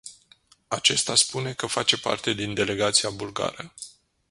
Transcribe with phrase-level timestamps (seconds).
[0.67, 3.73] Acesta spune că face parte din delegația bulgară.